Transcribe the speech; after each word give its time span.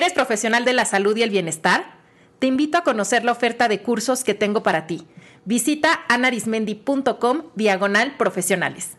¿Eres 0.00 0.14
profesional 0.14 0.64
de 0.64 0.72
la 0.72 0.86
salud 0.86 1.14
y 1.14 1.22
el 1.22 1.28
bienestar? 1.28 1.98
Te 2.38 2.46
invito 2.46 2.78
a 2.78 2.84
conocer 2.84 3.22
la 3.22 3.32
oferta 3.32 3.68
de 3.68 3.82
cursos 3.82 4.24
que 4.24 4.32
tengo 4.32 4.62
para 4.62 4.86
ti. 4.86 5.06
Visita 5.44 6.06
anarismendi.com 6.08 7.50
diagonal 7.54 8.16
profesionales. 8.16 8.96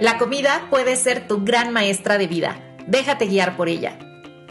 La 0.00 0.16
comida 0.18 0.68
puede 0.70 0.96
ser 0.96 1.28
tu 1.28 1.44
gran 1.44 1.70
maestra 1.70 2.16
de 2.16 2.26
vida. 2.26 2.58
Déjate 2.86 3.26
guiar 3.26 3.58
por 3.58 3.68
ella. 3.68 3.98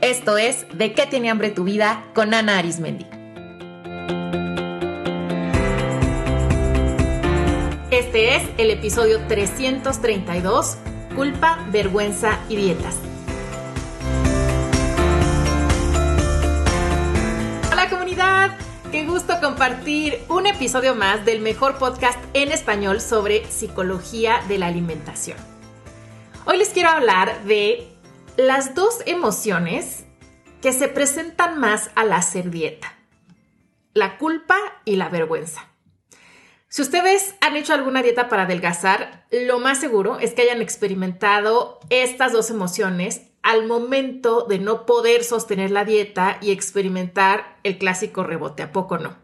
Esto 0.02 0.38
es 0.38 0.68
De 0.72 0.94
qué 0.94 1.08
tiene 1.08 1.32
hambre 1.32 1.50
tu 1.50 1.64
vida 1.64 2.04
con 2.14 2.36
Ana 2.36 2.60
Arismendi. 2.60 3.08
Este 7.98 8.36
es 8.36 8.44
el 8.60 8.70
episodio 8.70 9.26
332, 9.28 10.78
culpa, 11.16 11.66
vergüenza 11.72 12.38
y 12.48 12.56
dietas. 12.56 12.96
Hola 17.72 17.90
comunidad, 17.90 18.56
qué 18.92 19.04
gusto 19.04 19.34
compartir 19.42 20.20
un 20.30 20.46
episodio 20.46 20.94
más 20.94 21.26
del 21.26 21.42
mejor 21.42 21.80
podcast 21.80 22.20
en 22.36 22.52
español 22.52 23.02
sobre 23.02 23.44
psicología 23.48 24.44
de 24.48 24.60
la 24.60 24.68
alimentación. 24.68 25.40
Hoy 26.46 26.60
les 26.60 26.70
quiero 26.70 26.90
hablar 26.90 27.46
de 27.46 27.88
las 28.36 28.76
dos 28.76 29.02
emociones 29.08 30.06
que 30.62 30.72
se 30.72 30.88
presentan 30.88 31.60
más 31.60 31.90
al 31.96 32.14
hacer 32.14 32.52
dieta, 32.52 32.94
la 33.96 34.20
culpa 34.20 34.56
y 34.86 34.98
la 34.98 35.10
vergüenza. 35.10 35.68
Si 36.70 36.82
ustedes 36.82 37.36
han 37.40 37.56
hecho 37.56 37.74
alguna 37.74 38.04
dieta 38.04 38.28
para 38.28 38.44
adelgazar, 38.44 39.26
lo 39.32 39.60
más 39.60 39.80
seguro 39.80 40.20
es 40.20 40.34
que 40.34 40.42
hayan 40.42 40.62
experimentado 40.62 41.80
estas 41.90 42.34
dos 42.34 42.50
emociones 42.50 43.22
al 43.42 43.66
momento 43.66 44.46
de 44.50 44.60
no 44.60 44.86
poder 44.86 45.24
sostener 45.24 45.72
la 45.72 45.86
dieta 45.86 46.38
y 46.42 46.52
experimentar 46.52 47.58
el 47.64 47.78
clásico 47.78 48.24
rebote, 48.24 48.64
¿a 48.64 48.74
poco 48.74 48.98
no? 48.98 49.16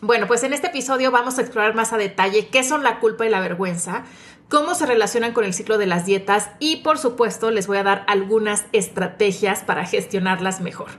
Bueno, 0.00 0.28
pues 0.28 0.44
en 0.44 0.52
este 0.52 0.68
episodio 0.68 1.10
vamos 1.10 1.38
a 1.38 1.40
explorar 1.40 1.74
más 1.74 1.92
a 1.92 1.98
detalle 1.98 2.46
qué 2.46 2.62
son 2.62 2.84
la 2.84 3.00
culpa 3.00 3.26
y 3.26 3.30
la 3.30 3.40
vergüenza, 3.40 4.04
cómo 4.48 4.76
se 4.76 4.86
relacionan 4.86 5.32
con 5.32 5.44
el 5.44 5.54
ciclo 5.54 5.76
de 5.76 5.86
las 5.86 6.06
dietas 6.06 6.50
y 6.60 6.76
por 6.76 6.98
supuesto 6.98 7.50
les 7.50 7.66
voy 7.66 7.78
a 7.78 7.82
dar 7.82 8.04
algunas 8.06 8.66
estrategias 8.70 9.64
para 9.64 9.86
gestionarlas 9.86 10.60
mejor. 10.60 10.90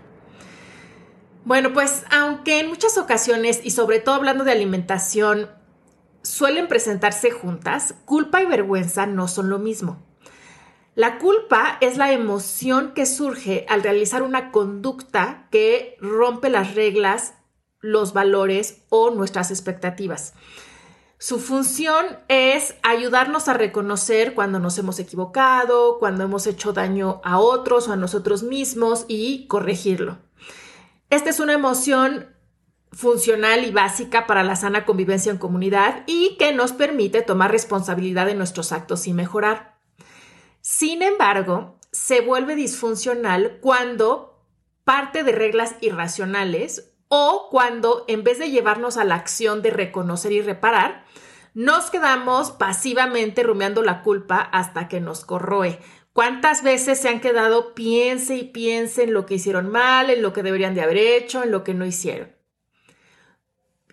Bueno, 1.45 1.73
pues 1.73 2.03
aunque 2.09 2.59
en 2.59 2.69
muchas 2.69 2.97
ocasiones 2.97 3.61
y 3.63 3.69
sobre 3.69 3.99
todo 3.99 4.15
hablando 4.15 4.43
de 4.43 4.51
alimentación 4.51 5.47
suelen 6.23 6.67
presentarse 6.67 7.29
juntas, 7.29 7.93
culpa 8.05 8.41
y 8.41 8.47
vergüenza 8.47 9.05
no 9.05 9.27
son 9.27 9.49
lo 9.49 9.59
mismo. 9.59 10.03
La 10.95 11.19
culpa 11.19 11.77
es 11.81 11.97
la 11.97 12.11
emoción 12.11 12.93
que 12.95 13.05
surge 13.05 13.67
al 13.69 13.83
realizar 13.83 14.23
una 14.23 14.49
conducta 14.51 15.47
que 15.51 15.97
rompe 16.01 16.49
las 16.49 16.73
reglas, 16.73 17.35
los 17.79 18.13
valores 18.13 18.83
o 18.89 19.11
nuestras 19.11 19.51
expectativas. 19.51 20.33
Su 21.19 21.38
función 21.38 22.05
es 22.27 22.73
ayudarnos 22.81 23.49
a 23.49 23.53
reconocer 23.53 24.33
cuando 24.33 24.57
nos 24.57 24.79
hemos 24.79 24.97
equivocado, 24.97 25.99
cuando 25.99 26.23
hemos 26.23 26.47
hecho 26.47 26.73
daño 26.73 27.21
a 27.23 27.38
otros 27.38 27.88
o 27.88 27.93
a 27.93 27.97
nosotros 27.97 28.41
mismos 28.41 29.05
y 29.07 29.45
corregirlo. 29.45 30.25
Esta 31.09 31.30
es 31.30 31.39
una 31.39 31.53
emoción 31.53 32.36
funcional 32.92 33.66
y 33.66 33.72
básica 33.72 34.25
para 34.25 34.44
la 34.44 34.56
sana 34.56 34.86
convivencia 34.86 35.31
en 35.31 35.38
comunidad 35.38 36.03
y 36.08 36.38
que 36.38 36.53
nos 36.53 36.72
permite 36.72 37.22
tomar 37.22 37.52
responsabilidad 37.52 38.25
de 38.25 38.36
nuestros 38.36 38.72
actos 38.72 39.06
y 39.08 39.14
mejorar. 39.14 39.75
Sin 40.62 41.02
embargo, 41.02 41.78
se 41.92 42.22
vuelve 42.22 42.56
disfuncional 42.56 43.59
cuando 43.62 44.42
parte 44.84 45.23
de 45.23 45.31
reglas 45.31 45.75
irracionales 45.81 46.94
o 47.08 47.50
cuando 47.52 48.06
en 48.08 48.24
vez 48.24 48.40
de 48.40 48.50
llevarnos 48.50 48.97
a 48.97 49.03
la 49.03 49.16
acción 49.16 49.62
de 49.62 49.72
reconocer 49.72 50.31
y 50.31 50.41
reparar, 50.41 51.06
nos 51.53 51.90
quedamos 51.90 52.52
pasivamente 52.52 53.44
rumiando 53.44 53.81
la 53.81 54.03
culpa 54.03 54.40
hasta 54.40 54.88
que 54.88 55.00
nos 55.00 55.24
corroe, 55.24 55.79
¿Cuántas 56.16 56.64
veces 56.64 56.98
se 56.98 57.09
han 57.09 57.20
quedado 57.20 57.76
piense 57.76 58.38
y 58.38 58.46
piense 58.46 59.03
en 59.03 59.14
lo 59.14 59.26
que 59.26 59.34
hicieron 59.34 59.68
mal, 59.68 60.09
en 60.09 60.22
lo 60.22 60.31
que 60.31 60.44
deberían 60.44 60.74
de 60.74 60.80
haber 60.80 60.96
hecho, 60.96 61.44
en 61.44 61.52
lo 61.52 61.66
que 61.66 61.74
no 61.74 61.86
hicieron? 61.86 62.34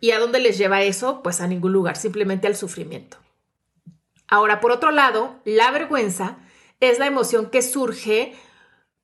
¿Y 0.01 0.13
a 0.13 0.21
dónde 0.21 0.39
les 0.39 0.57
lleva 0.57 0.83
eso? 0.83 1.21
Pues 1.25 1.41
a 1.41 1.49
ningún 1.49 1.73
lugar, 1.73 1.97
simplemente 1.97 2.47
al 2.47 2.55
sufrimiento. 2.55 3.17
Ahora, 4.29 4.61
por 4.61 4.71
otro 4.71 4.93
lado, 4.93 5.41
la 5.45 5.73
vergüenza 5.73 6.39
es 6.79 7.01
la 7.01 7.09
emoción 7.09 7.51
que 7.51 7.61
surge 7.61 8.37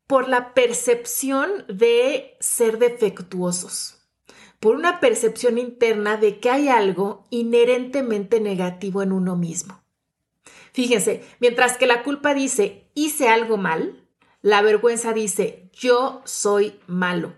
por 0.07 0.29
la 0.29 0.55
percepción 0.55 1.65
de 1.67 2.37
ser 2.39 2.79
defectuosos, 2.79 3.99
por 4.61 4.77
una 4.77 5.01
percepción 5.01 5.59
interna 5.59 6.19
de 6.19 6.39
que 6.39 6.51
hay 6.51 6.69
algo 6.69 7.25
inherentemente 7.31 8.39
negativo 8.39 9.03
en 9.03 9.11
uno 9.11 9.35
mismo. 9.35 9.83
Fíjense, 10.73 11.25
mientras 11.41 11.77
que 11.77 11.87
la 11.87 12.03
culpa 12.03 12.35
dice 12.35 12.91
hice 12.95 13.29
algo 13.29 13.57
mal, 13.57 14.09
la 14.43 14.63
vergüenza 14.63 15.13
dice 15.13 15.71
yo 15.73 16.23
soy 16.25 16.81
malo. 16.87 17.35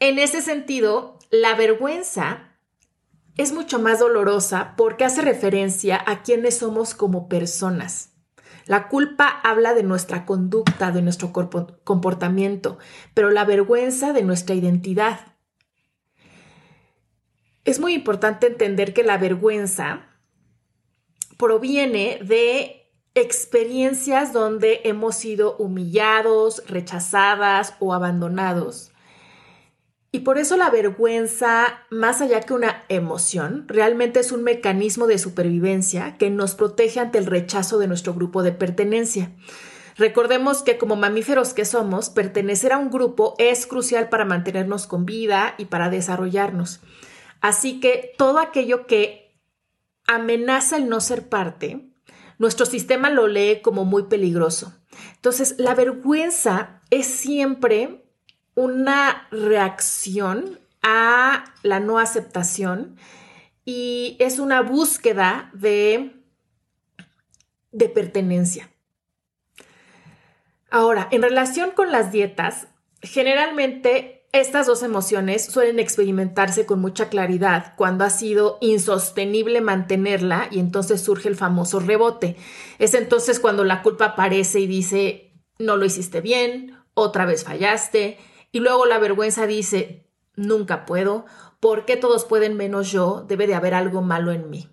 En 0.00 0.18
ese 0.18 0.42
sentido, 0.42 1.18
la 1.30 1.54
vergüenza 1.54 2.56
es 3.36 3.52
mucho 3.52 3.78
más 3.78 4.00
dolorosa 4.00 4.74
porque 4.76 5.04
hace 5.04 5.22
referencia 5.22 6.02
a 6.06 6.22
quienes 6.22 6.58
somos 6.58 6.94
como 6.94 7.28
personas. 7.28 8.10
La 8.66 8.88
culpa 8.88 9.28
habla 9.28 9.74
de 9.74 9.82
nuestra 9.82 10.24
conducta, 10.24 10.92
de 10.92 11.02
nuestro 11.02 11.32
comportamiento, 11.32 12.78
pero 13.14 13.30
la 13.30 13.44
vergüenza 13.44 14.12
de 14.12 14.22
nuestra 14.22 14.54
identidad. 14.54 15.20
Es 17.64 17.80
muy 17.80 17.94
importante 17.94 18.46
entender 18.46 18.92
que 18.92 19.02
la 19.04 19.18
vergüenza 19.18 20.11
proviene 21.42 22.20
de 22.22 22.88
experiencias 23.16 24.32
donde 24.32 24.80
hemos 24.84 25.16
sido 25.16 25.56
humillados, 25.56 26.62
rechazadas 26.68 27.74
o 27.80 27.94
abandonados. 27.94 28.92
Y 30.12 30.20
por 30.20 30.38
eso 30.38 30.56
la 30.56 30.70
vergüenza, 30.70 31.80
más 31.90 32.20
allá 32.20 32.42
que 32.42 32.54
una 32.54 32.84
emoción, 32.88 33.64
realmente 33.66 34.20
es 34.20 34.30
un 34.30 34.44
mecanismo 34.44 35.08
de 35.08 35.18
supervivencia 35.18 36.16
que 36.16 36.30
nos 36.30 36.54
protege 36.54 37.00
ante 37.00 37.18
el 37.18 37.26
rechazo 37.26 37.80
de 37.80 37.88
nuestro 37.88 38.14
grupo 38.14 38.44
de 38.44 38.52
pertenencia. 38.52 39.32
Recordemos 39.96 40.62
que 40.62 40.78
como 40.78 40.94
mamíferos 40.94 41.54
que 41.54 41.64
somos, 41.64 42.08
pertenecer 42.08 42.72
a 42.72 42.78
un 42.78 42.88
grupo 42.88 43.34
es 43.38 43.66
crucial 43.66 44.08
para 44.10 44.24
mantenernos 44.24 44.86
con 44.86 45.06
vida 45.06 45.56
y 45.58 45.64
para 45.64 45.90
desarrollarnos. 45.90 46.78
Así 47.40 47.80
que 47.80 48.12
todo 48.16 48.38
aquello 48.38 48.86
que 48.86 49.21
amenaza 50.06 50.76
el 50.76 50.88
no 50.88 51.00
ser 51.00 51.28
parte, 51.28 51.88
nuestro 52.38 52.66
sistema 52.66 53.10
lo 53.10 53.28
lee 53.28 53.60
como 53.62 53.84
muy 53.84 54.04
peligroso. 54.04 54.74
Entonces, 55.14 55.54
la 55.58 55.74
vergüenza 55.74 56.80
es 56.90 57.06
siempre 57.06 58.04
una 58.54 59.28
reacción 59.30 60.58
a 60.82 61.44
la 61.62 61.80
no 61.80 61.98
aceptación 61.98 62.96
y 63.64 64.16
es 64.18 64.38
una 64.38 64.60
búsqueda 64.60 65.50
de, 65.54 66.16
de 67.70 67.88
pertenencia. 67.88 68.70
Ahora, 70.70 71.06
en 71.10 71.22
relación 71.22 71.70
con 71.70 71.92
las 71.92 72.12
dietas, 72.12 72.66
generalmente 73.02 74.21
estas 74.32 74.66
dos 74.66 74.82
emociones 74.82 75.44
suelen 75.44 75.78
experimentarse 75.78 76.64
con 76.64 76.80
mucha 76.80 77.10
claridad 77.10 77.74
cuando 77.76 78.04
ha 78.04 78.10
sido 78.10 78.56
insostenible 78.62 79.60
mantenerla 79.60 80.48
y 80.50 80.58
entonces 80.58 81.02
surge 81.02 81.28
el 81.28 81.36
famoso 81.36 81.80
rebote. 81.80 82.36
Es 82.78 82.94
entonces 82.94 83.38
cuando 83.38 83.62
la 83.62 83.82
culpa 83.82 84.06
aparece 84.06 84.60
y 84.60 84.66
dice, 84.66 85.34
no 85.58 85.76
lo 85.76 85.84
hiciste 85.84 86.22
bien, 86.22 86.78
otra 86.94 87.26
vez 87.26 87.44
fallaste, 87.44 88.18
y 88.52 88.60
luego 88.60 88.86
la 88.86 88.98
vergüenza 88.98 89.46
dice, 89.46 90.08
nunca 90.34 90.86
puedo, 90.86 91.26
¿por 91.60 91.84
qué 91.84 91.96
todos 91.96 92.24
pueden 92.24 92.56
menos 92.56 92.90
yo? 92.90 93.24
Debe 93.28 93.46
de 93.46 93.54
haber 93.54 93.74
algo 93.74 94.00
malo 94.00 94.32
en 94.32 94.48
mí. 94.48 94.68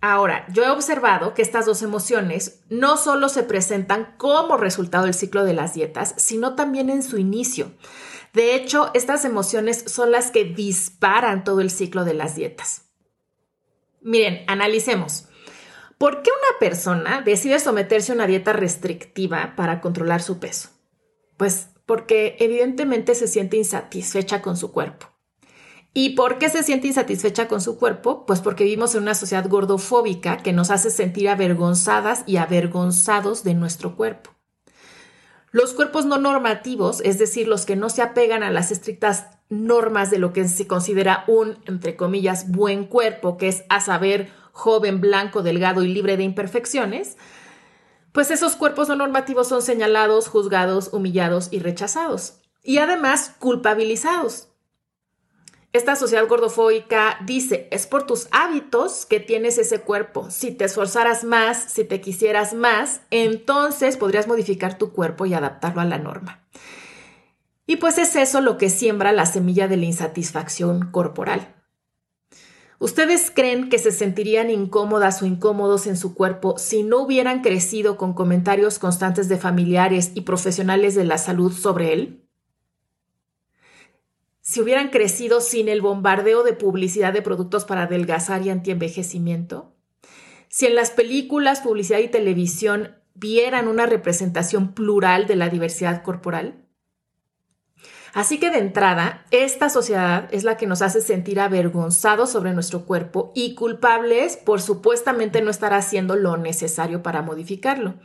Ahora, 0.00 0.46
yo 0.52 0.64
he 0.64 0.70
observado 0.70 1.34
que 1.34 1.42
estas 1.42 1.66
dos 1.66 1.82
emociones 1.82 2.60
no 2.68 2.96
solo 2.96 3.28
se 3.28 3.42
presentan 3.42 4.14
como 4.18 4.56
resultado 4.56 5.04
del 5.04 5.14
ciclo 5.14 5.44
de 5.44 5.54
las 5.54 5.74
dietas, 5.74 6.14
sino 6.16 6.54
también 6.54 6.90
en 6.90 7.02
su 7.02 7.18
inicio. 7.18 7.72
De 8.32 8.54
hecho, 8.54 8.90
estas 8.94 9.24
emociones 9.24 9.84
son 9.86 10.12
las 10.12 10.30
que 10.30 10.44
disparan 10.44 11.44
todo 11.44 11.60
el 11.60 11.70
ciclo 11.70 12.04
de 12.04 12.14
las 12.14 12.34
dietas. 12.34 12.82
Miren, 14.02 14.44
analicemos. 14.46 15.28
¿Por 15.98 16.22
qué 16.22 16.30
una 16.30 16.58
persona 16.60 17.22
decide 17.22 17.58
someterse 17.58 18.12
a 18.12 18.14
una 18.14 18.26
dieta 18.26 18.52
restrictiva 18.52 19.54
para 19.56 19.80
controlar 19.80 20.22
su 20.22 20.38
peso? 20.38 20.68
Pues 21.38 21.68
porque 21.86 22.36
evidentemente 22.38 23.14
se 23.14 23.28
siente 23.28 23.56
insatisfecha 23.56 24.42
con 24.42 24.56
su 24.56 24.72
cuerpo. 24.72 25.15
¿Y 25.98 26.10
por 26.10 26.36
qué 26.36 26.50
se 26.50 26.62
siente 26.62 26.88
insatisfecha 26.88 27.48
con 27.48 27.62
su 27.62 27.78
cuerpo? 27.78 28.26
Pues 28.26 28.42
porque 28.42 28.64
vivimos 28.64 28.94
en 28.94 29.00
una 29.00 29.14
sociedad 29.14 29.48
gordofóbica 29.48 30.36
que 30.36 30.52
nos 30.52 30.70
hace 30.70 30.90
sentir 30.90 31.26
avergonzadas 31.30 32.22
y 32.26 32.36
avergonzados 32.36 33.44
de 33.44 33.54
nuestro 33.54 33.96
cuerpo. 33.96 34.28
Los 35.52 35.72
cuerpos 35.72 36.04
no 36.04 36.18
normativos, 36.18 37.00
es 37.00 37.18
decir, 37.18 37.48
los 37.48 37.64
que 37.64 37.76
no 37.76 37.88
se 37.88 38.02
apegan 38.02 38.42
a 38.42 38.50
las 38.50 38.72
estrictas 38.72 39.28
normas 39.48 40.10
de 40.10 40.18
lo 40.18 40.34
que 40.34 40.46
se 40.46 40.66
considera 40.66 41.24
un, 41.28 41.56
entre 41.64 41.96
comillas, 41.96 42.50
buen 42.52 42.84
cuerpo, 42.84 43.38
que 43.38 43.48
es 43.48 43.64
a 43.70 43.80
saber, 43.80 44.30
joven, 44.52 45.00
blanco, 45.00 45.42
delgado 45.42 45.82
y 45.82 45.88
libre 45.88 46.18
de 46.18 46.24
imperfecciones, 46.24 47.16
pues 48.12 48.30
esos 48.30 48.54
cuerpos 48.56 48.90
no 48.90 48.96
normativos 48.96 49.48
son 49.48 49.62
señalados, 49.62 50.28
juzgados, 50.28 50.90
humillados 50.92 51.48
y 51.52 51.60
rechazados. 51.60 52.42
Y 52.62 52.76
además 52.76 53.34
culpabilizados. 53.38 54.50
Esta 55.76 55.94
sociedad 55.94 56.26
gordofóbica 56.26 57.18
dice, 57.26 57.68
es 57.70 57.86
por 57.86 58.06
tus 58.06 58.28
hábitos 58.30 59.04
que 59.04 59.20
tienes 59.20 59.58
ese 59.58 59.80
cuerpo. 59.82 60.30
Si 60.30 60.50
te 60.50 60.64
esforzaras 60.64 61.22
más, 61.22 61.70
si 61.70 61.84
te 61.84 62.00
quisieras 62.00 62.54
más, 62.54 63.02
entonces 63.10 63.98
podrías 63.98 64.26
modificar 64.26 64.78
tu 64.78 64.92
cuerpo 64.92 65.26
y 65.26 65.34
adaptarlo 65.34 65.82
a 65.82 65.84
la 65.84 65.98
norma. 65.98 66.40
Y 67.66 67.76
pues 67.76 67.98
es 67.98 68.16
eso 68.16 68.40
lo 68.40 68.56
que 68.56 68.70
siembra 68.70 69.12
la 69.12 69.26
semilla 69.26 69.68
de 69.68 69.76
la 69.76 69.84
insatisfacción 69.84 70.90
corporal. 70.92 71.54
¿Ustedes 72.78 73.30
creen 73.30 73.68
que 73.68 73.78
se 73.78 73.92
sentirían 73.92 74.48
incómodas 74.48 75.20
o 75.20 75.26
incómodos 75.26 75.86
en 75.86 75.98
su 75.98 76.14
cuerpo 76.14 76.56
si 76.56 76.84
no 76.84 77.02
hubieran 77.02 77.42
crecido 77.42 77.98
con 77.98 78.14
comentarios 78.14 78.78
constantes 78.78 79.28
de 79.28 79.36
familiares 79.36 80.12
y 80.14 80.22
profesionales 80.22 80.94
de 80.94 81.04
la 81.04 81.18
salud 81.18 81.52
sobre 81.52 81.92
él? 81.92 82.25
Si 84.56 84.62
hubieran 84.62 84.88
crecido 84.88 85.42
sin 85.42 85.68
el 85.68 85.82
bombardeo 85.82 86.42
de 86.42 86.54
publicidad 86.54 87.12
de 87.12 87.20
productos 87.20 87.66
para 87.66 87.82
adelgazar 87.82 88.40
y 88.40 88.48
antienvejecimiento, 88.48 89.74
si 90.48 90.64
en 90.64 90.74
las 90.74 90.90
películas, 90.90 91.60
publicidad 91.60 91.98
y 91.98 92.08
televisión 92.08 92.94
vieran 93.12 93.68
una 93.68 93.84
representación 93.84 94.72
plural 94.72 95.26
de 95.26 95.36
la 95.36 95.50
diversidad 95.50 96.02
corporal, 96.02 96.66
Así 98.14 98.38
que 98.38 98.48
de 98.48 98.56
entrada, 98.56 99.26
esta 99.30 99.68
sociedad 99.68 100.30
es 100.32 100.42
la 100.42 100.56
que 100.56 100.66
nos 100.66 100.80
hace 100.80 101.02
sentir 101.02 101.38
avergonzados 101.38 102.30
sobre 102.30 102.54
nuestro 102.54 102.86
cuerpo 102.86 103.30
y 103.34 103.54
culpables 103.54 104.38
por 104.38 104.62
supuestamente 104.62 105.42
no 105.42 105.50
estar 105.50 105.74
haciendo 105.74 106.16
lo 106.16 106.38
necesario 106.38 107.02
para 107.02 107.20
modificarlo. 107.20 107.96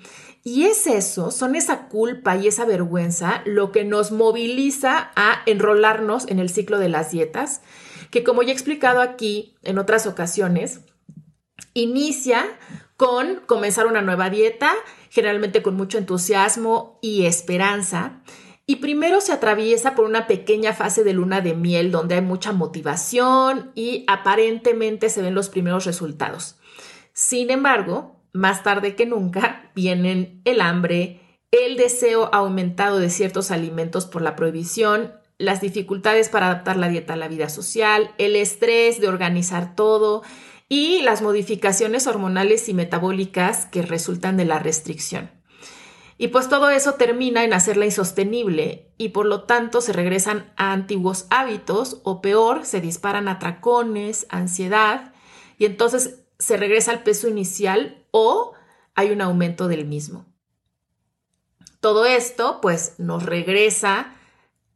Y 0.43 0.63
es 0.63 0.87
eso, 0.87 1.29
son 1.31 1.55
esa 1.55 1.87
culpa 1.87 2.35
y 2.35 2.47
esa 2.47 2.65
vergüenza 2.65 3.43
lo 3.45 3.71
que 3.71 3.83
nos 3.83 4.11
moviliza 4.11 5.11
a 5.15 5.43
enrolarnos 5.45 6.27
en 6.27 6.39
el 6.39 6.49
ciclo 6.49 6.79
de 6.79 6.89
las 6.89 7.11
dietas, 7.11 7.61
que 8.09 8.23
como 8.23 8.41
ya 8.41 8.49
he 8.49 8.53
explicado 8.53 9.01
aquí 9.01 9.55
en 9.61 9.77
otras 9.77 10.07
ocasiones, 10.07 10.81
inicia 11.73 12.43
con 12.97 13.41
comenzar 13.45 13.85
una 13.85 14.01
nueva 14.01 14.29
dieta, 14.29 14.73
generalmente 15.09 15.61
con 15.61 15.75
mucho 15.75 15.97
entusiasmo 15.97 16.97
y 17.01 17.25
esperanza 17.25 18.21
y 18.71 18.77
primero 18.77 19.19
se 19.19 19.33
atraviesa 19.33 19.95
por 19.95 20.05
una 20.05 20.27
pequeña 20.27 20.71
fase 20.71 21.03
de 21.03 21.13
luna 21.13 21.41
de 21.41 21.55
miel 21.55 21.91
donde 21.91 22.15
hay 22.15 22.21
mucha 22.21 22.53
motivación 22.53 23.71
y 23.75 24.05
aparentemente 24.07 25.09
se 25.09 25.21
ven 25.21 25.35
los 25.35 25.49
primeros 25.49 25.83
resultados. 25.83 26.57
Sin 27.11 27.49
embargo, 27.49 28.20
más 28.33 28.63
tarde 28.63 28.95
que 28.95 29.05
nunca 29.05 29.71
vienen 29.75 30.41
el 30.45 30.61
hambre, 30.61 31.21
el 31.51 31.77
deseo 31.77 32.29
aumentado 32.33 32.99
de 32.99 33.09
ciertos 33.09 33.51
alimentos 33.51 34.05
por 34.05 34.21
la 34.21 34.35
prohibición, 34.35 35.13
las 35.37 35.59
dificultades 35.59 36.29
para 36.29 36.47
adaptar 36.47 36.77
la 36.77 36.87
dieta 36.87 37.13
a 37.13 37.17
la 37.17 37.27
vida 37.27 37.49
social, 37.49 38.13
el 38.17 38.35
estrés 38.35 39.01
de 39.01 39.07
organizar 39.07 39.75
todo 39.75 40.21
y 40.69 41.01
las 41.01 41.21
modificaciones 41.21 42.07
hormonales 42.07 42.69
y 42.69 42.73
metabólicas 42.73 43.65
que 43.65 43.81
resultan 43.81 44.37
de 44.37 44.45
la 44.45 44.59
restricción. 44.59 45.29
Y 46.17 46.27
pues 46.27 46.47
todo 46.47 46.69
eso 46.69 46.93
termina 46.93 47.43
en 47.43 47.51
hacerla 47.51 47.85
insostenible 47.85 48.93
y 48.97 49.09
por 49.09 49.25
lo 49.25 49.43
tanto 49.45 49.81
se 49.81 49.91
regresan 49.91 50.53
a 50.55 50.71
antiguos 50.71 51.25
hábitos 51.31 51.99
o 52.03 52.21
peor, 52.21 52.63
se 52.63 52.79
disparan 52.79 53.27
atracones, 53.27 54.27
ansiedad 54.29 55.13
y 55.57 55.65
entonces 55.65 56.19
se 56.37 56.57
regresa 56.57 56.91
al 56.91 57.01
peso 57.01 57.27
inicial 57.27 58.00
o 58.11 58.53
hay 58.95 59.11
un 59.11 59.21
aumento 59.21 59.67
del 59.67 59.85
mismo. 59.85 60.25
Todo 61.79 62.05
esto 62.05 62.59
pues 62.61 62.95
nos 62.99 63.23
regresa 63.23 64.13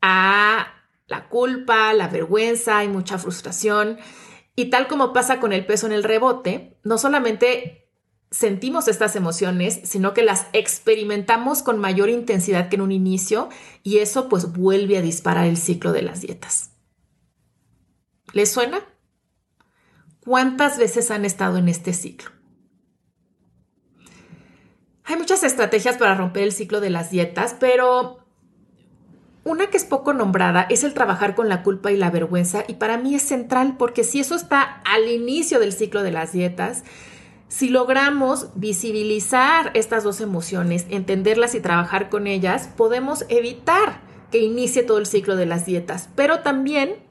a 0.01 0.67
la 1.07 1.29
culpa, 1.29 1.93
la 1.93 2.07
vergüenza 2.07 2.83
y 2.83 2.87
mucha 2.87 3.17
frustración. 3.17 3.99
Y 4.55 4.69
tal 4.69 4.87
como 4.87 5.13
pasa 5.13 5.39
con 5.39 5.53
el 5.53 5.65
peso 5.65 5.85
en 5.85 5.93
el 5.93 6.03
rebote, 6.03 6.79
no 6.83 6.97
solamente 6.97 7.85
sentimos 8.31 8.87
estas 8.87 9.15
emociones, 9.15 9.81
sino 9.83 10.13
que 10.13 10.23
las 10.23 10.47
experimentamos 10.53 11.61
con 11.61 11.79
mayor 11.79 12.09
intensidad 12.09 12.69
que 12.69 12.75
en 12.75 12.81
un 12.81 12.91
inicio 12.91 13.49
y 13.83 13.99
eso 13.99 14.27
pues 14.27 14.51
vuelve 14.51 14.97
a 14.97 15.01
disparar 15.01 15.45
el 15.45 15.57
ciclo 15.57 15.91
de 15.91 16.01
las 16.01 16.21
dietas. 16.21 16.71
¿Les 18.33 18.51
suena? 18.51 18.83
¿Cuántas 20.19 20.77
veces 20.77 21.11
han 21.11 21.23
estado 21.23 21.57
en 21.57 21.69
este 21.69 21.93
ciclo? 21.93 22.34
Hay 25.07 25.17
muchas 25.17 25.43
estrategias 25.43 25.97
para 25.97 26.15
romper 26.15 26.43
el 26.43 26.51
ciclo 26.51 26.81
de 26.81 26.89
las 26.89 27.11
dietas, 27.11 27.55
pero 27.59 28.25
una 29.43 29.67
que 29.67 29.77
es 29.77 29.85
poco 29.85 30.13
nombrada 30.13 30.65
es 30.69 30.83
el 30.83 30.95
trabajar 30.95 31.35
con 31.35 31.47
la 31.47 31.61
culpa 31.61 31.91
y 31.91 31.97
la 31.97 32.09
vergüenza 32.09 32.63
y 32.67 32.73
para 32.75 32.97
mí 32.97 33.13
es 33.13 33.21
central 33.21 33.75
porque 33.77 34.03
si 34.03 34.19
eso 34.19 34.33
está 34.33 34.81
al 34.83 35.07
inicio 35.07 35.59
del 35.59 35.73
ciclo 35.73 36.01
de 36.01 36.09
las 36.09 36.31
dietas, 36.31 36.83
si 37.47 37.69
logramos 37.69 38.49
visibilizar 38.55 39.69
estas 39.75 40.03
dos 40.03 40.21
emociones, 40.21 40.87
entenderlas 40.89 41.53
y 41.53 41.59
trabajar 41.59 42.09
con 42.09 42.25
ellas, 42.25 42.69
podemos 42.75 43.25
evitar 43.29 44.01
que 44.31 44.39
inicie 44.39 44.81
todo 44.81 44.97
el 44.97 45.05
ciclo 45.05 45.35
de 45.35 45.45
las 45.45 45.67
dietas, 45.67 46.09
pero 46.15 46.39
también 46.39 47.04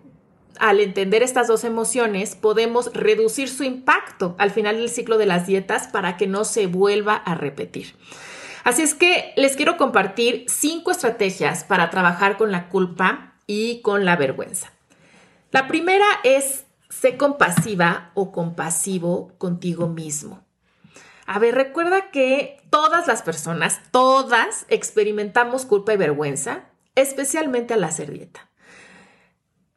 al 0.58 0.80
entender 0.80 1.22
estas 1.22 1.48
dos 1.48 1.64
emociones, 1.64 2.34
podemos 2.34 2.92
reducir 2.92 3.48
su 3.48 3.64
impacto 3.64 4.34
al 4.38 4.50
final 4.50 4.76
del 4.76 4.88
ciclo 4.88 5.18
de 5.18 5.26
las 5.26 5.46
dietas 5.46 5.88
para 5.88 6.16
que 6.16 6.26
no 6.26 6.44
se 6.44 6.66
vuelva 6.66 7.14
a 7.14 7.34
repetir. 7.34 7.94
Así 8.64 8.82
es 8.82 8.94
que 8.94 9.32
les 9.36 9.56
quiero 9.56 9.76
compartir 9.76 10.46
cinco 10.48 10.90
estrategias 10.90 11.64
para 11.64 11.90
trabajar 11.90 12.36
con 12.36 12.50
la 12.50 12.68
culpa 12.68 13.34
y 13.46 13.82
con 13.82 14.04
la 14.04 14.16
vergüenza. 14.16 14.72
La 15.50 15.68
primera 15.68 16.06
es 16.24 16.64
Sé 16.88 17.16
compasiva 17.16 18.12
o 18.14 18.30
compasivo 18.30 19.32
contigo 19.38 19.88
mismo. 19.88 20.44
A 21.26 21.38
ver, 21.38 21.54
recuerda 21.54 22.10
que 22.10 22.62
todas 22.70 23.08
las 23.08 23.22
personas, 23.22 23.80
todas 23.90 24.64
experimentamos 24.68 25.66
culpa 25.66 25.92
y 25.92 25.96
vergüenza, 25.96 26.66
especialmente 26.94 27.74
al 27.74 27.82
hacer 27.82 28.12
dieta. 28.12 28.48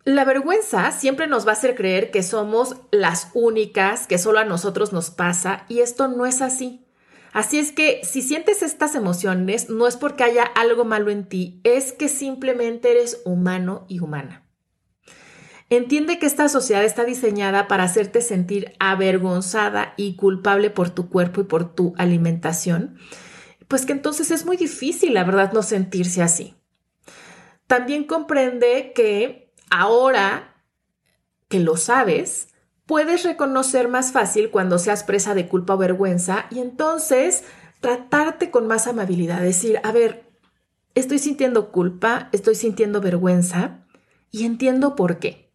La 0.08 0.24
vergüenza 0.24 0.94
siempre 0.94 1.28
nos 1.28 1.46
va 1.46 1.50
a 1.50 1.56
hacer 1.56 1.76
creer 1.76 2.12
que 2.12 2.24
somos 2.24 2.78
las 2.92 3.30
únicas, 3.34 4.08
que 4.08 4.18
solo 4.18 4.40
a 4.40 4.46
nosotros 4.46 4.94
nos 4.94 5.10
pasa, 5.10 5.66
y 5.68 5.82
esto 5.82 6.08
no 6.08 6.26
es 6.26 6.42
así. 6.42 6.88
Así 7.34 7.60
es 7.60 7.74
que 7.74 8.00
si 8.06 8.22
sientes 8.22 8.64
estas 8.64 8.96
emociones, 8.96 9.70
no 9.70 9.86
es 9.86 9.98
porque 9.98 10.24
haya 10.24 10.44
algo 10.44 10.86
malo 10.86 11.12
en 11.12 11.28
ti, 11.28 11.60
es 11.66 11.92
que 11.92 12.08
simplemente 12.08 12.90
eres 12.90 13.22
humano 13.26 13.86
y 13.90 14.00
humana. 14.00 14.48
Entiende 15.70 16.20
que 16.20 16.26
esta 16.26 16.48
sociedad 16.48 16.86
está 16.86 17.04
diseñada 17.04 17.68
para 17.68 17.84
hacerte 17.84 18.22
sentir 18.22 18.72
avergonzada 18.80 19.94
y 19.98 20.16
culpable 20.16 20.70
por 20.70 20.90
tu 20.90 21.10
cuerpo 21.10 21.42
y 21.42 21.44
por 21.44 21.76
tu 21.76 21.94
alimentación, 21.98 22.98
pues 23.68 23.86
que 23.86 23.92
entonces 23.92 24.32
es 24.32 24.46
muy 24.46 24.56
difícil, 24.56 25.16
la 25.16 25.26
verdad, 25.26 25.52
no 25.52 25.64
sentirse 25.64 26.22
así. 26.22 26.56
También 27.68 28.06
comprende 28.06 28.94
que 28.96 29.47
ahora 29.70 30.56
que 31.48 31.60
lo 31.60 31.78
sabes, 31.78 32.50
puedes 32.86 33.24
reconocer 33.24 33.88
más 33.88 34.12
fácil 34.12 34.50
cuando 34.50 34.80
seas 34.80 35.04
presa 35.04 35.34
de 35.36 35.48
culpa 35.48 35.76
o 35.76 35.78
vergüenza 35.78 36.46
y 36.50 36.60
entonces 36.60 37.44
tratarte 37.80 38.50
con 38.50 38.68
más 38.68 38.88
amabilidad, 38.88 39.42
decir, 39.42 39.80
a 39.84 39.92
ver, 39.92 40.30
estoy 40.96 41.20
sintiendo 41.20 41.72
culpa, 41.72 42.30
estoy 42.32 42.56
sintiendo 42.56 43.02
vergüenza 43.02 43.86
y 44.32 44.46
entiendo 44.46 44.96
por 44.96 45.20
qué. 45.20 45.52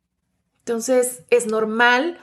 Entonces 0.61 1.25
es 1.31 1.47
normal 1.47 2.19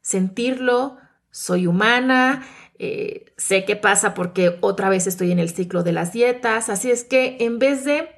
sentirlo, 0.00 0.98
soy 1.30 1.66
humana, 1.66 2.46
eh, 2.78 3.32
sé 3.36 3.64
qué 3.64 3.76
pasa 3.76 4.14
porque 4.14 4.58
otra 4.60 4.88
vez 4.88 5.06
estoy 5.06 5.32
en 5.32 5.38
el 5.38 5.50
ciclo 5.50 5.82
de 5.82 5.92
las 5.92 6.12
dietas, 6.12 6.68
así 6.68 6.90
es 6.90 7.04
que 7.04 7.38
en 7.40 7.58
vez 7.58 7.84
de 7.84 8.08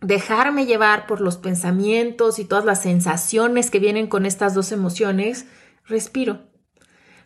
dejarme 0.00 0.66
llevar 0.66 1.06
por 1.06 1.20
los 1.20 1.36
pensamientos 1.36 2.38
y 2.38 2.44
todas 2.44 2.64
las 2.64 2.82
sensaciones 2.82 3.70
que 3.70 3.78
vienen 3.78 4.06
con 4.06 4.26
estas 4.26 4.54
dos 4.54 4.72
emociones, 4.72 5.46
respiro. 5.84 6.40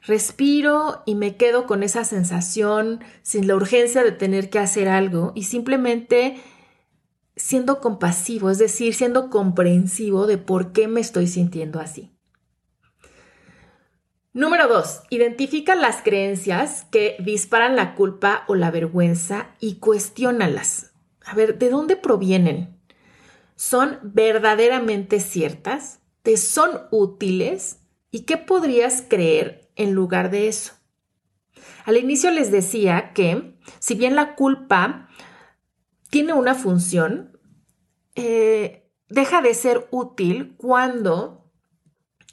Respiro 0.03 1.03
y 1.05 1.15
me 1.15 1.37
quedo 1.37 1.67
con 1.67 1.83
esa 1.83 2.05
sensación 2.05 3.01
sin 3.23 3.47
la 3.47 3.55
urgencia 3.55 4.03
de 4.03 4.13
tener 4.13 4.49
que 4.49 4.59
hacer 4.59 4.89
algo 4.89 5.33
y 5.35 5.45
simplemente 5.45 6.41
siendo 7.37 7.81
compasivo, 7.81 8.51
es 8.51 8.59
decir, 8.59 8.95
siendo 8.95 9.31
comprensivo 9.31 10.27
de 10.27 10.39
por 10.39 10.73
qué 10.73 10.89
me 10.89 11.01
estoy 11.01 11.27
sintiendo 11.27 11.81
así. 11.81 12.13
Número 14.33 14.69
dos, 14.69 15.03
identifica 15.11 15.75
las 15.75 16.03
creencias 16.03 16.87
que 16.93 17.17
disparan 17.19 17.77
la 17.77 17.95
culpa 17.95 18.45
o 18.47 18.55
la 18.55 18.71
vergüenza 18.71 19.49
y 19.59 19.77
cuestiónalas. 19.77 20.90
A 21.25 21.35
ver, 21.35 21.59
¿de 21.59 21.71
dónde 21.71 21.97
provienen? 21.97 22.77
¿Son 23.57 23.99
verdaderamente 24.03 25.21
ciertas? 25.21 26.01
¿Te 26.23 26.37
son 26.37 26.83
útiles? 26.91 27.81
¿Y 28.11 28.21
qué 28.21 28.37
podrías 28.37 29.05
creer 29.07 29.71
en 29.77 29.93
lugar 29.93 30.31
de 30.31 30.49
eso? 30.49 30.75
Al 31.85 31.97
inicio 31.97 32.31
les 32.31 32.51
decía 32.51 33.13
que 33.13 33.59
si 33.79 33.95
bien 33.95 34.17
la 34.17 34.35
culpa 34.35 35.09
tiene 36.11 36.33
una 36.33 36.55
función, 36.55 37.39
eh, 38.15 38.91
deja 39.09 39.43
de 39.43 39.55
ser 39.55 39.89
útil 39.91 40.55
cuando 40.57 41.51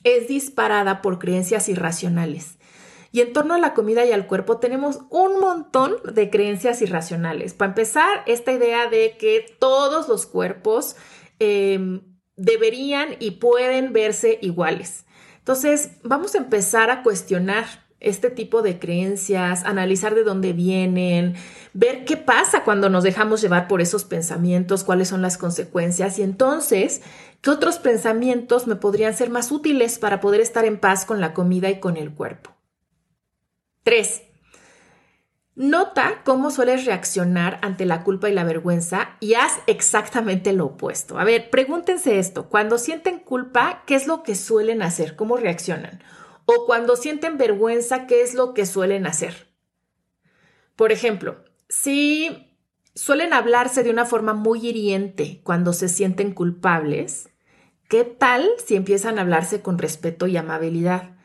es 0.03 0.27
disparada 0.27 1.01
por 1.01 1.19
creencias 1.19 1.69
irracionales. 1.69 2.57
Y 3.11 3.21
en 3.21 3.33
torno 3.33 3.53
a 3.53 3.59
la 3.59 3.73
comida 3.73 4.05
y 4.05 4.11
al 4.11 4.27
cuerpo 4.27 4.57
tenemos 4.57 4.99
un 5.09 5.39
montón 5.39 5.95
de 6.03 6.29
creencias 6.29 6.81
irracionales. 6.81 7.53
Para 7.53 7.69
empezar, 7.69 8.23
esta 8.25 8.51
idea 8.51 8.87
de 8.87 9.17
que 9.17 9.45
todos 9.59 10.07
los 10.07 10.25
cuerpos 10.25 10.95
em, 11.39 12.01
deberían 12.35 13.15
y 13.19 13.31
pueden 13.31 13.93
verse 13.93 14.39
iguales. 14.41 15.05
Entonces, 15.39 15.91
vamos 16.03 16.35
a 16.35 16.39
empezar 16.39 16.91
a 16.91 17.03
cuestionar 17.03 17.65
este 17.99 18.29
tipo 18.29 18.61
de 18.61 18.77
creencias, 18.77 19.63
analizar 19.65 20.13
de 20.13 20.23
dónde 20.23 20.53
vienen, 20.53 21.35
ver 21.73 22.05
qué 22.05 22.15
pasa 22.15 22.63
cuando 22.63 22.89
nos 22.89 23.03
dejamos 23.03 23.41
llevar 23.41 23.67
por 23.67 23.81
esos 23.81 24.03
pensamientos, 24.03 24.83
cuáles 24.83 25.07
son 25.07 25.21
las 25.21 25.37
consecuencias 25.37 26.19
y 26.19 26.23
entonces 26.23 27.01
qué 27.41 27.49
otros 27.49 27.79
pensamientos 27.79 28.67
me 28.67 28.75
podrían 28.75 29.15
ser 29.15 29.29
más 29.29 29.51
útiles 29.51 29.97
para 29.97 30.19
poder 30.19 30.41
estar 30.41 30.65
en 30.65 30.77
paz 30.77 31.05
con 31.05 31.21
la 31.21 31.33
comida 31.33 31.69
y 31.69 31.79
con 31.79 31.97
el 31.97 32.13
cuerpo. 32.13 32.56
3. 33.87 34.23
Nota 35.55 36.21
cómo 36.25 36.51
sueles 36.51 36.85
reaccionar 36.85 37.57
ante 37.61 37.85
la 37.85 38.03
culpa 38.03 38.29
y 38.29 38.33
la 38.33 38.43
vergüenza 38.43 39.15
y 39.21 39.35
haz 39.35 39.53
exactamente 39.65 40.51
lo 40.51 40.65
opuesto. 40.65 41.17
A 41.17 41.23
ver, 41.23 41.49
pregúntense 41.49 42.19
esto. 42.19 42.49
Cuando 42.49 42.77
sienten 42.77 43.19
culpa, 43.19 43.83
¿qué 43.87 43.95
es 43.95 44.05
lo 44.05 44.23
que 44.23 44.35
suelen 44.35 44.81
hacer? 44.81 45.15
¿Cómo 45.15 45.37
reaccionan? 45.37 46.01
o 46.47 46.65
cuando 46.65 46.95
sienten 46.95 47.37
vergüenza, 47.37 48.07
¿qué 48.07 48.21
es 48.21 48.33
lo 48.33 48.53
que 48.53 48.65
suelen 48.65 49.05
hacer? 49.05 49.47
Por 50.77 50.93
ejemplo, 50.93 51.43
si 51.67 52.55
suelen 52.95 53.33
hablarse 53.33 53.83
de 53.83 53.89
una 53.89 54.05
forma 54.05 54.33
muy 54.33 54.65
hiriente 54.65 55.41
cuando 55.43 55.73
se 55.73 55.89
sienten 55.89 56.33
culpables, 56.33 57.29
¿qué 57.89 58.05
tal 58.05 58.47
si 58.65 58.77
empiezan 58.77 59.19
a 59.19 59.23
hablarse 59.23 59.61
con 59.61 59.77
respeto 59.77 60.25
y 60.25 60.37
amabilidad? 60.37 61.16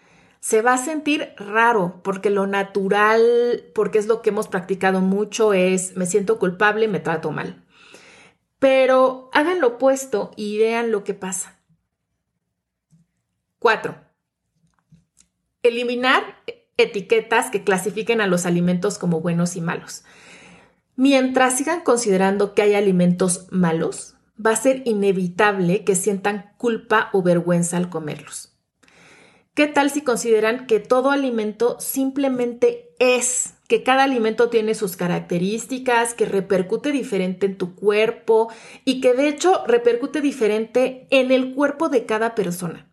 Se 0.42 0.60
va 0.60 0.74
a 0.74 0.78
sentir 0.78 1.34
raro 1.36 2.00
porque 2.02 2.28
lo 2.28 2.48
natural, 2.48 3.62
porque 3.76 3.98
es 3.98 4.08
lo 4.08 4.22
que 4.22 4.30
hemos 4.30 4.48
practicado 4.48 5.00
mucho, 5.00 5.52
es 5.52 5.96
me 5.96 6.04
siento 6.04 6.40
culpable, 6.40 6.88
me 6.88 6.98
trato 6.98 7.30
mal. 7.30 7.62
Pero 8.58 9.30
hagan 9.32 9.60
lo 9.60 9.68
opuesto 9.68 10.32
y 10.36 10.58
vean 10.58 10.90
lo 10.90 11.04
que 11.04 11.14
pasa. 11.14 11.60
Cuatro, 13.60 13.94
Eliminar 15.62 16.24
etiquetas 16.76 17.48
que 17.50 17.62
clasifiquen 17.62 18.20
a 18.20 18.26
los 18.26 18.44
alimentos 18.44 18.98
como 18.98 19.20
buenos 19.20 19.54
y 19.54 19.60
malos. 19.60 20.02
Mientras 20.96 21.56
sigan 21.56 21.82
considerando 21.82 22.54
que 22.54 22.62
hay 22.62 22.74
alimentos 22.74 23.46
malos, 23.52 24.16
va 24.44 24.50
a 24.50 24.56
ser 24.56 24.82
inevitable 24.86 25.84
que 25.84 25.94
sientan 25.94 26.52
culpa 26.56 27.10
o 27.12 27.22
vergüenza 27.22 27.76
al 27.76 27.90
comerlos. 27.90 28.51
¿Qué 29.54 29.66
tal 29.66 29.90
si 29.90 30.00
consideran 30.00 30.66
que 30.66 30.80
todo 30.80 31.10
alimento 31.10 31.78
simplemente 31.78 32.94
es, 32.98 33.54
que 33.68 33.82
cada 33.82 34.04
alimento 34.04 34.48
tiene 34.48 34.74
sus 34.74 34.96
características, 34.96 36.14
que 36.14 36.24
repercute 36.24 36.92
diferente 36.92 37.46
en 37.46 37.58
tu 37.58 37.74
cuerpo 37.74 38.50
y 38.84 39.00
que 39.00 39.12
de 39.14 39.28
hecho 39.28 39.64
repercute 39.66 40.20
diferente 40.20 41.06
en 41.10 41.30
el 41.30 41.54
cuerpo 41.54 41.88
de 41.88 42.06
cada 42.06 42.34
persona? 42.34 42.92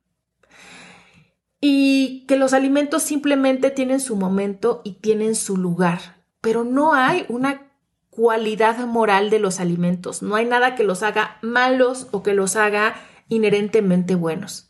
y 1.61 2.25
que 2.27 2.37
los 2.37 2.53
alimentos 2.53 3.03
simplemente 3.03 3.71
tienen 3.71 3.99
su 3.99 4.15
momento 4.15 4.81
y 4.83 4.93
tienen 4.93 5.35
su 5.35 5.57
lugar, 5.57 6.23
pero 6.41 6.63
no 6.63 6.93
hay 6.93 7.25
una 7.27 7.73
cualidad 8.09 8.77
moral 8.85 9.29
de 9.29 9.39
los 9.39 9.59
alimentos, 9.59 10.21
no 10.21 10.35
hay 10.35 10.45
nada 10.45 10.75
que 10.75 10.83
los 10.83 11.03
haga 11.03 11.37
malos 11.41 12.07
o 12.11 12.23
que 12.23 12.33
los 12.33 12.55
haga 12.55 12.95
inherentemente 13.27 14.15
buenos. 14.15 14.68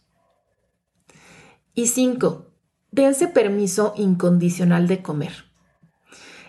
Y 1.80 1.88
cinco, 1.88 2.48
dense 2.92 3.30
permiso 3.30 3.94
incondicional 3.96 4.90
de 4.90 5.02
comer. 5.02 5.46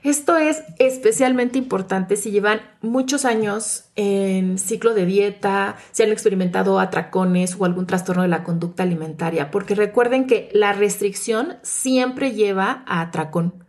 Esto 0.02 0.36
es 0.36 0.64
especialmente 0.80 1.56
importante 1.56 2.16
si 2.16 2.32
llevan 2.32 2.60
muchos 2.82 3.24
años 3.24 3.84
en 3.94 4.58
ciclo 4.58 4.92
de 4.92 5.06
dieta, 5.06 5.76
si 5.92 6.02
han 6.02 6.10
experimentado 6.10 6.80
atracones 6.80 7.54
o 7.56 7.64
algún 7.64 7.86
trastorno 7.86 8.22
de 8.22 8.28
la 8.28 8.42
conducta 8.42 8.82
alimentaria, 8.82 9.52
porque 9.52 9.76
recuerden 9.76 10.26
que 10.26 10.48
la 10.52 10.72
restricción 10.72 11.58
siempre 11.62 12.32
lleva 12.32 12.82
a 12.88 13.00
atracón. 13.00 13.64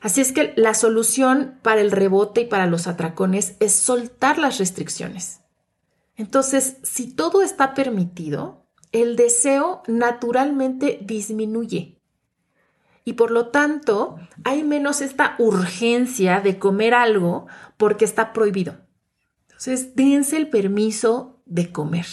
Así 0.00 0.20
es 0.20 0.30
que 0.30 0.52
la 0.54 0.74
solución 0.74 1.58
para 1.62 1.80
el 1.80 1.90
rebote 1.90 2.42
y 2.42 2.46
para 2.46 2.66
los 2.66 2.86
atracones 2.86 3.56
es 3.58 3.72
soltar 3.72 4.38
las 4.38 4.58
restricciones. 4.58 5.40
Entonces, 6.14 6.76
si 6.84 7.12
todo 7.12 7.42
está 7.42 7.74
permitido, 7.74 8.67
el 8.92 9.16
deseo 9.16 9.82
naturalmente 9.86 10.98
disminuye 11.02 11.98
y 13.08 13.14
por 13.14 13.30
lo 13.30 13.48
tanto 13.48 14.18
hay 14.44 14.62
menos 14.64 15.00
esta 15.00 15.34
urgencia 15.38 16.40
de 16.42 16.58
comer 16.58 16.92
algo 16.92 17.46
porque 17.78 18.04
está 18.04 18.34
prohibido. 18.34 18.80
Entonces, 19.48 19.96
dense 19.96 20.36
el 20.36 20.50
permiso 20.50 21.40
de 21.46 21.72
comer. 21.72 22.04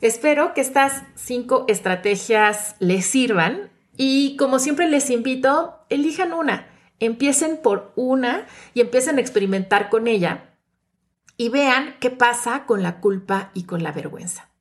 Espero 0.00 0.52
que 0.52 0.62
estas 0.62 1.04
cinco 1.14 1.64
estrategias 1.68 2.74
les 2.80 3.06
sirvan 3.06 3.70
y 3.96 4.36
como 4.36 4.58
siempre 4.58 4.88
les 4.88 5.08
invito, 5.08 5.86
elijan 5.88 6.32
una, 6.32 6.66
empiecen 6.98 7.58
por 7.62 7.92
una 7.94 8.48
y 8.74 8.80
empiecen 8.80 9.18
a 9.18 9.20
experimentar 9.20 9.90
con 9.90 10.08
ella 10.08 10.51
y 11.36 11.48
vean 11.48 11.96
qué 12.00 12.10
pasa 12.10 12.64
con 12.66 12.82
la 12.82 13.00
culpa 13.00 13.50
y 13.54 13.64
con 13.64 13.82
la 13.82 13.92
vergüenza. 13.92 14.52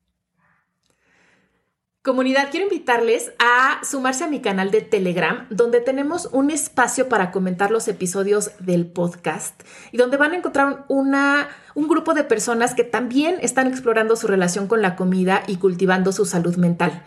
Comunidad, 2.04 2.50
quiero 2.50 2.66
invitarles 2.66 3.32
a 3.38 3.80
sumarse 3.86 4.24
a 4.24 4.28
mi 4.28 4.42
canal 4.42 4.72
de 4.72 4.82
Telegram, 4.82 5.46
donde 5.52 5.82
tenemos 5.82 6.30
un 6.32 6.50
espacio 6.50 7.08
para 7.08 7.30
comentar 7.30 7.70
los 7.70 7.88
episodios 7.88 8.54
del 8.58 8.88
podcast 8.88 9.62
y 9.92 9.98
donde 9.98 10.18
van 10.18 10.32
a 10.32 10.38
encontrar 10.38 10.86
una, 10.88 11.50
un 11.76 11.88
grupo 11.88 12.16
de 12.16 12.24
personas 12.24 12.74
que 12.74 12.84
también 12.84 13.36
están 13.42 13.68
explorando 13.68 14.16
su 14.16 14.26
relación 14.26 14.66
con 14.66 14.82
la 14.82 14.96
comida 14.96 15.44
y 15.46 15.58
cultivando 15.58 16.12
su 16.12 16.26
salud 16.26 16.56
mental. 16.56 17.04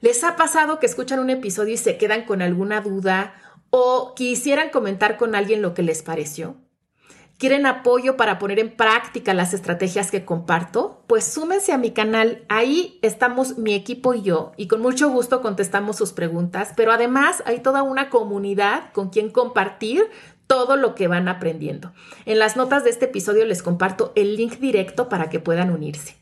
¿Les 0.00 0.22
ha 0.22 0.36
pasado 0.36 0.78
que 0.78 0.86
escuchan 0.86 1.18
un 1.18 1.30
episodio 1.30 1.74
y 1.74 1.78
se 1.78 1.98
quedan 1.98 2.24
con 2.24 2.40
alguna 2.40 2.80
duda 2.80 3.34
o 3.70 4.14
quisieran 4.14 4.70
comentar 4.70 5.16
con 5.16 5.34
alguien 5.34 5.62
lo 5.62 5.74
que 5.74 5.82
les 5.82 6.04
pareció? 6.04 6.54
¿Quieren 7.38 7.66
apoyo 7.66 8.16
para 8.16 8.40
poner 8.40 8.58
en 8.58 8.74
práctica 8.74 9.32
las 9.32 9.54
estrategias 9.54 10.10
que 10.10 10.24
comparto? 10.24 11.04
Pues 11.06 11.22
súmense 11.22 11.72
a 11.72 11.78
mi 11.78 11.92
canal. 11.92 12.44
Ahí 12.48 12.98
estamos 13.00 13.58
mi 13.58 13.74
equipo 13.74 14.12
y 14.12 14.22
yo 14.22 14.50
y 14.56 14.66
con 14.66 14.82
mucho 14.82 15.08
gusto 15.08 15.40
contestamos 15.40 15.94
sus 15.94 16.12
preguntas, 16.12 16.72
pero 16.74 16.90
además 16.90 17.44
hay 17.46 17.60
toda 17.60 17.84
una 17.84 18.10
comunidad 18.10 18.92
con 18.92 19.10
quien 19.10 19.30
compartir 19.30 20.10
todo 20.48 20.74
lo 20.74 20.96
que 20.96 21.06
van 21.06 21.28
aprendiendo. 21.28 21.92
En 22.26 22.40
las 22.40 22.56
notas 22.56 22.82
de 22.82 22.90
este 22.90 23.04
episodio 23.04 23.44
les 23.44 23.62
comparto 23.62 24.12
el 24.16 24.34
link 24.34 24.54
directo 24.54 25.08
para 25.08 25.30
que 25.30 25.38
puedan 25.38 25.70
unirse. 25.70 26.16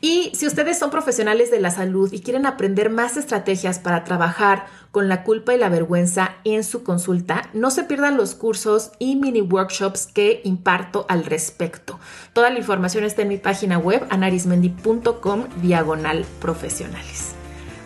Y 0.00 0.32
si 0.34 0.46
ustedes 0.46 0.78
son 0.78 0.90
profesionales 0.90 1.50
de 1.50 1.60
la 1.60 1.70
salud 1.70 2.12
y 2.12 2.20
quieren 2.20 2.46
aprender 2.46 2.88
más 2.90 3.16
estrategias 3.16 3.78
para 3.78 4.04
trabajar 4.04 4.66
con 4.90 5.08
la 5.08 5.22
culpa 5.24 5.54
y 5.54 5.58
la 5.58 5.68
vergüenza 5.68 6.36
en 6.44 6.64
su 6.64 6.82
consulta, 6.82 7.50
no 7.52 7.70
se 7.70 7.84
pierdan 7.84 8.16
los 8.16 8.34
cursos 8.34 8.92
y 8.98 9.16
mini 9.16 9.42
workshops 9.42 10.06
que 10.06 10.40
imparto 10.44 11.04
al 11.08 11.24
respecto. 11.24 11.98
Toda 12.32 12.50
la 12.50 12.58
información 12.58 13.04
está 13.04 13.22
en 13.22 13.28
mi 13.28 13.36
página 13.36 13.78
web 13.78 14.06
anarismendi.com 14.10 15.46
diagonal 15.60 16.24
profesionales. 16.40 17.34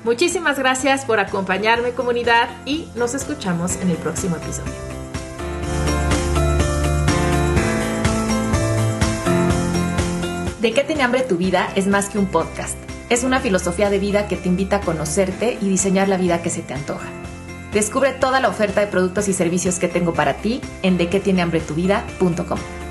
Muchísimas 0.05 0.59
gracias 0.59 1.05
por 1.05 1.19
acompañarme 1.19 1.93
comunidad 1.93 2.49
y 2.67 2.87
nos 2.95 3.15
escuchamos 3.15 3.77
en 3.77 3.91
el 3.91 3.97
próximo 3.97 4.37
episodio. 4.37 5.04
De 10.65 10.73
qué 10.73 10.83
tiene 10.83 11.03
hambre 11.03 11.21
tu 11.21 11.37
vida 11.37 11.71
es 11.77 11.87
más 11.87 12.09
que 12.09 12.17
un 12.17 12.25
podcast. 12.25 12.79
Es 13.11 13.23
una 13.23 13.39
filosofía 13.39 13.91
de 13.91 13.99
vida 13.99 14.29
que 14.29 14.39
te 14.39 14.49
invita 14.49 14.77
a 14.77 14.81
conocerte 14.81 15.59
y 15.61 15.69
diseñar 15.69 16.09
la 16.09 16.17
vida 16.17 16.41
que 16.41 16.49
se 16.49 16.63
te 16.63 16.73
antoja. 16.73 17.07
Descubre 17.75 18.13
toda 18.13 18.41
la 18.41 18.49
oferta 18.49 18.81
de 18.81 18.87
productos 18.87 19.29
y 19.29 19.35
servicios 19.35 19.79
que 19.79 19.89
tengo 19.89 20.15
para 20.15 20.39
ti 20.39 20.63
en 20.83 20.97
dequetienehambretuvida.com. 20.97 22.84